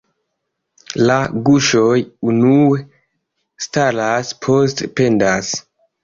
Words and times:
La 1.09 1.17
guŝoj 1.49 1.97
unue 2.31 2.79
staras, 3.65 4.31
poste 4.47 4.89
pendas. 5.01 5.53